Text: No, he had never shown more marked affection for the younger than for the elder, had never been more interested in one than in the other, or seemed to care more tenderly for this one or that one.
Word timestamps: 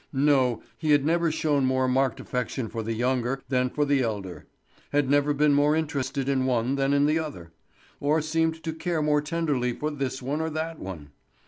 No, 0.13 0.63
he 0.79 0.93
had 0.93 1.05
never 1.05 1.31
shown 1.31 1.63
more 1.63 1.87
marked 1.87 2.19
affection 2.19 2.69
for 2.69 2.81
the 2.81 2.93
younger 2.95 3.39
than 3.49 3.69
for 3.69 3.85
the 3.85 4.01
elder, 4.01 4.47
had 4.91 5.11
never 5.11 5.31
been 5.31 5.53
more 5.53 5.75
interested 5.75 6.27
in 6.27 6.47
one 6.47 6.73
than 6.73 6.91
in 6.91 7.05
the 7.05 7.19
other, 7.19 7.51
or 7.99 8.19
seemed 8.19 8.63
to 8.63 8.73
care 8.73 9.03
more 9.03 9.21
tenderly 9.21 9.73
for 9.73 9.91
this 9.91 10.19
one 10.19 10.41
or 10.41 10.49
that 10.49 10.79
one. 10.79 11.11